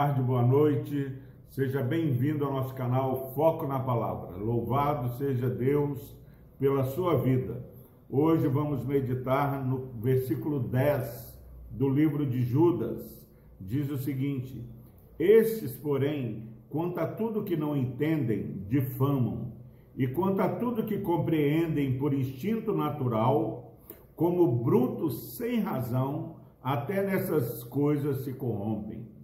[0.00, 1.12] tarde, boa noite.
[1.50, 4.34] Seja bem-vindo ao nosso canal Foco na Palavra.
[4.34, 6.16] Louvado seja Deus
[6.58, 7.62] pela sua vida.
[8.08, 11.38] Hoje vamos meditar no versículo 10
[11.72, 13.28] do livro de Judas.
[13.60, 14.64] Diz o seguinte:
[15.18, 19.52] Estes, porém, quanto a tudo que não entendem, difamam,
[19.94, 23.76] e quanto a tudo que compreendem por instinto natural,
[24.16, 29.19] como brutos sem razão, até nessas coisas se corrompem.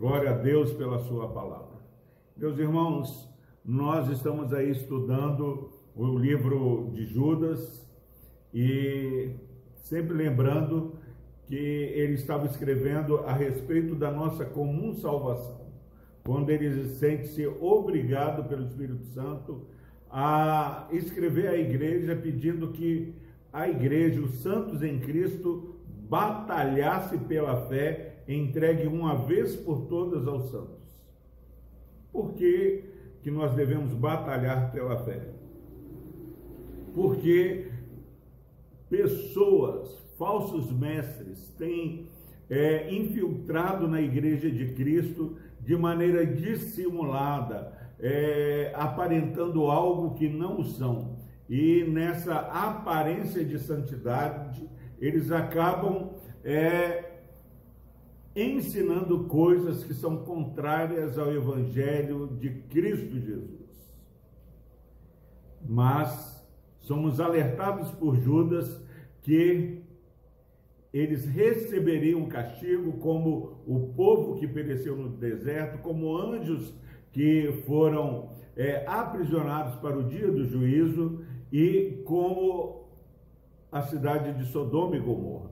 [0.00, 1.78] Glória a Deus pela sua palavra.
[2.34, 3.28] Meus irmãos,
[3.62, 7.86] nós estamos aí estudando o livro de Judas
[8.54, 9.28] e
[9.74, 10.94] sempre lembrando
[11.44, 15.66] que ele estava escrevendo a respeito da nossa comum salvação,
[16.24, 19.66] quando ele sente-se obrigado pelo Espírito Santo
[20.10, 23.14] a escrever à igreja pedindo que
[23.52, 25.78] a igreja, os santos em Cristo,
[26.08, 30.80] batalhasse pela fé, entregue uma vez por todas aos santos.
[32.12, 32.84] Por que,
[33.22, 35.20] que nós devemos batalhar pela fé?
[36.94, 37.68] Porque
[38.88, 42.08] pessoas, falsos mestres, têm
[42.48, 51.16] é, infiltrado na igreja de Cristo de maneira dissimulada, é, aparentando algo que não são.
[51.48, 54.68] E nessa aparência de santidade,
[55.00, 56.10] eles acabam
[56.44, 57.09] é,
[58.34, 63.60] ensinando coisas que são contrárias ao Evangelho de Cristo Jesus.
[65.68, 66.46] Mas
[66.78, 68.82] somos alertados por Judas
[69.22, 69.82] que
[70.92, 76.74] eles receberiam castigo como o povo que pereceu no deserto, como anjos
[77.12, 82.88] que foram é, aprisionados para o dia do juízo e como
[83.70, 85.50] a cidade de Sodoma e Gomorra.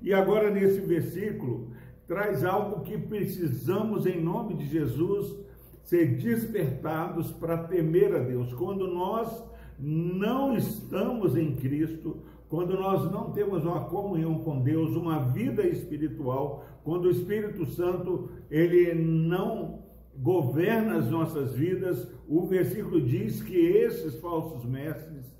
[0.00, 1.70] E agora, nesse versículo,
[2.12, 5.34] traz algo que precisamos, em nome de Jesus,
[5.82, 8.52] ser despertados para temer a Deus.
[8.52, 9.42] Quando nós
[9.78, 12.18] não estamos em Cristo,
[12.50, 18.28] quando nós não temos uma comunhão com Deus, uma vida espiritual, quando o Espírito Santo
[18.50, 19.80] ele não
[20.14, 25.32] governa as nossas vidas, o versículo diz que esses falsos mestres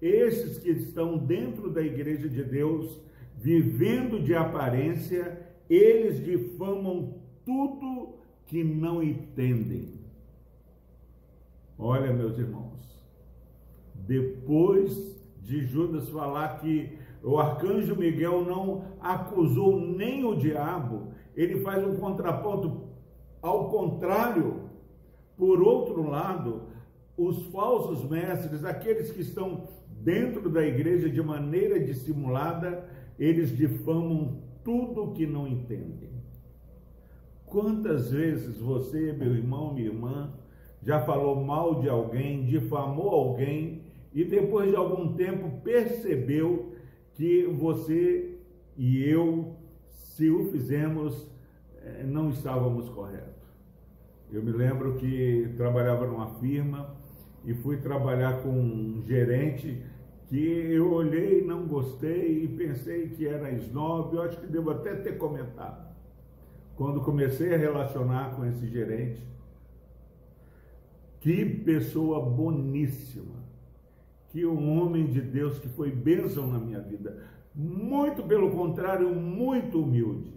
[0.00, 3.00] esses que estão dentro da igreja de Deus,
[3.36, 8.16] vivendo de aparência, eles difamam tudo
[8.46, 10.00] que não entendem.
[11.78, 13.04] Olha, meus irmãos,
[13.94, 21.86] depois de Judas falar que o arcanjo Miguel não acusou nem o diabo, ele faz
[21.86, 22.88] um contraponto
[23.42, 24.66] ao contrário.
[25.36, 26.62] Por outro lado,
[27.16, 29.68] os falsos mestres, aqueles que estão
[30.02, 32.88] dentro da igreja de maneira dissimulada,
[33.18, 36.10] eles difamam tudo que não entendem.
[37.46, 40.34] Quantas vezes você, meu irmão, minha irmã,
[40.82, 43.82] já falou mal de alguém, difamou alguém
[44.12, 46.74] e depois de algum tempo percebeu
[47.14, 48.40] que você
[48.76, 49.54] e eu,
[49.88, 51.30] se o fizemos,
[51.84, 53.46] eh, não estávamos corretos.
[54.32, 56.92] Eu me lembro que trabalhava numa firma
[57.44, 59.80] e fui trabalhar com um gerente
[60.28, 64.94] que eu olhei, não gostei e pensei que era snob, eu acho que devo até
[64.94, 65.86] ter comentado.
[66.74, 69.22] Quando comecei a relacionar com esse gerente,
[71.20, 73.36] que pessoa boníssima,
[74.30, 77.22] que um homem de Deus que foi bênção na minha vida,
[77.54, 80.34] muito pelo contrário, muito humilde.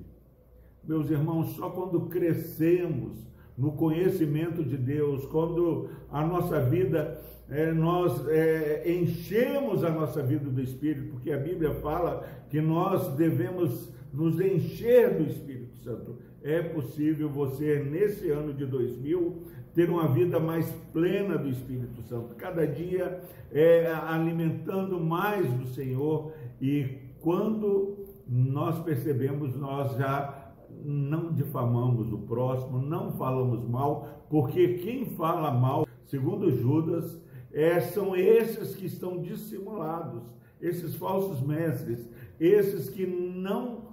[0.84, 3.29] Meus irmãos, só quando crescemos
[3.60, 10.50] no conhecimento de Deus, quando a nossa vida, é, nós é, enchemos a nossa vida
[10.50, 16.18] do Espírito, porque a Bíblia fala que nós devemos nos encher do Espírito Santo.
[16.42, 19.44] É possível você, nesse ano de 2000,
[19.76, 23.20] ter uma vida mais plena do Espírito Santo, cada dia
[23.52, 26.32] é, alimentando mais do Senhor,
[26.62, 30.49] e quando nós percebemos, nós já
[30.84, 37.22] não difamamos o próximo, não falamos mal, porque quem fala mal, segundo Judas,
[37.52, 40.24] é, são esses que estão dissimulados,
[40.62, 43.90] esses falsos mestres, esses que não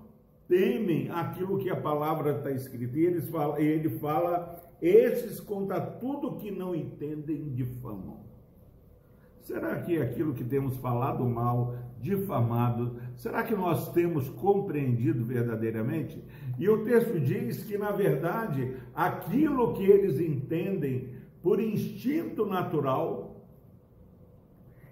[0.49, 2.99] temem aquilo que a palavra está escrita.
[2.99, 8.26] E eles fala, ele fala, esses contra tudo que não entendem difamam.
[9.46, 16.20] Será que aquilo que temos falado mal, difamado, será que nós temos compreendido verdadeiramente?
[16.58, 21.10] E o texto diz que, na verdade, aquilo que eles entendem
[21.40, 23.46] por instinto natural,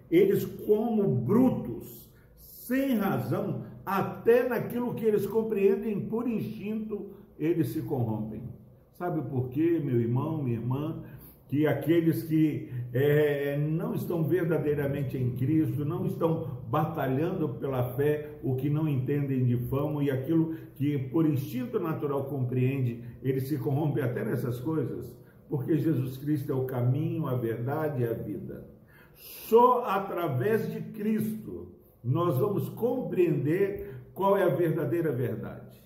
[0.09, 8.45] eles, como brutos, sem razão, até naquilo que eles compreendem por instinto eles se corrompem.
[8.93, 11.03] Sabe por quê, meu irmão, minha irmã?
[11.49, 18.57] Que aqueles que é, não estão verdadeiramente em Cristo, não estão batalhando pela fé, o
[18.57, 24.03] que não entendem de fama e aquilo que por instinto natural compreende, eles se corrompem
[24.03, 25.17] até nessas coisas,
[25.49, 28.67] porque Jesus Cristo é o caminho, a verdade e a vida.
[29.15, 31.69] Só através de Cristo
[32.03, 35.81] nós vamos compreender qual é a verdadeira verdade.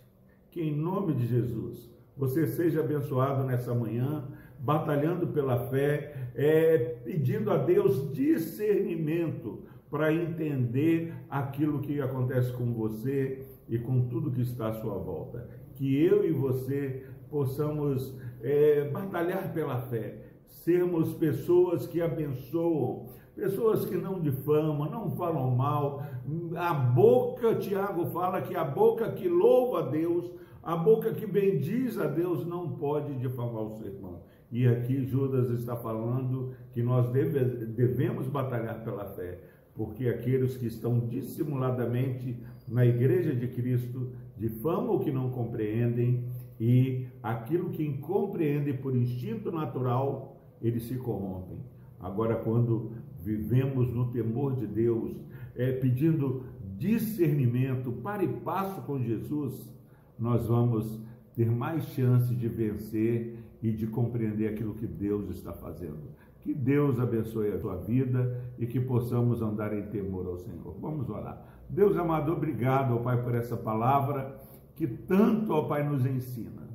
[0.50, 4.26] Que em nome de Jesus você seja abençoado nessa manhã,
[4.58, 13.46] batalhando pela fé, é, pedindo a Deus discernimento para entender aquilo que acontece com você
[13.69, 15.49] e com tudo que está à sua volta.
[15.75, 20.16] Que eu e você possamos é, batalhar pela fé,
[20.46, 26.02] sermos pessoas que abençoam, pessoas que não difamam, não falam mal.
[26.56, 30.31] A boca, Tiago fala que a boca que louva a Deus,
[30.62, 34.22] a boca que bendiz a Deus não pode difamar o seu irmão.
[34.50, 39.41] E aqui Judas está falando que nós deve, devemos batalhar pela fé,
[39.75, 42.37] porque aqueles que estão dissimuladamente
[42.67, 46.25] na igreja de Cristo difamam o que não compreendem
[46.59, 51.59] e aquilo que compreendem por instinto natural, eles se corrompem.
[52.01, 52.93] Agora, quando
[53.23, 55.12] vivemos no temor de Deus,
[55.55, 56.44] é, pedindo
[56.77, 59.69] discernimento, para e passo com Jesus,
[60.19, 61.01] nós vamos
[61.35, 66.10] ter mais chance de vencer e de compreender aquilo que Deus está fazendo.
[66.40, 70.76] Que Deus abençoe a tua vida e que possamos andar em temor ao Senhor.
[70.81, 71.44] Vamos orar.
[71.69, 74.40] Deus amado, obrigado, ó Pai, por essa palavra
[74.75, 76.69] que tanto, ó Pai, nos ensina.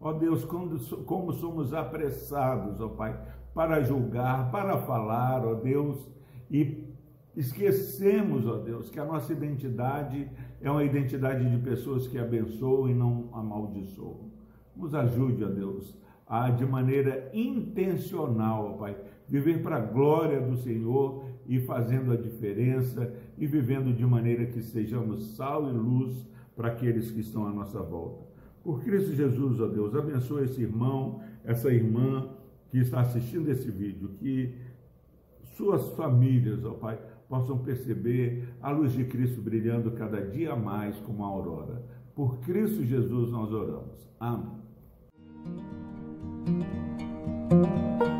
[0.00, 3.18] Ó Deus, como, somos apressados, ó Pai,
[3.54, 6.08] para julgar, para falar, ó Deus,
[6.50, 6.92] e
[7.36, 10.28] esquecemos, ó Deus, que a nossa identidade
[10.60, 14.28] é uma identidade de pessoas que abençoam e não amaldiçoam.
[14.76, 15.96] Nos ajude, ó Deus,
[16.28, 18.96] a de maneira intencional, Pai,
[19.26, 24.60] viver para a glória do Senhor e fazendo a diferença e vivendo de maneira que
[24.60, 28.26] sejamos sal e luz para aqueles que estão à nossa volta.
[28.62, 32.28] Por Cristo Jesus, ó Deus, abençoe esse irmão, essa irmã
[32.70, 34.54] que está assistindo esse vídeo, que
[35.56, 36.98] suas famílias, ó Pai,
[37.28, 41.82] possam perceber a luz de Cristo brilhando cada dia mais como a aurora.
[42.14, 44.08] Por Cristo Jesus nós oramos.
[44.18, 44.58] Amém.
[46.48, 46.62] Thank
[48.02, 48.17] you.